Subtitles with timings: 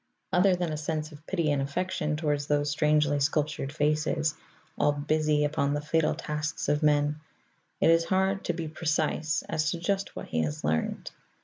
[0.33, 4.33] Other than a sense of pity and affection toward those strangely sculptured faces,
[4.75, 7.19] all busy upon the fatal tasks of men,
[7.79, 11.11] it is hard to be precise as to just what he has learned.